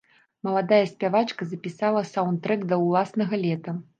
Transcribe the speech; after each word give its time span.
Маладая 0.45 0.79
спявачка 0.91 1.47
запісала 1.51 2.03
саўндтрэк 2.13 2.65
да 2.71 2.75
ўласнага 2.87 3.43
лета. 3.45 3.79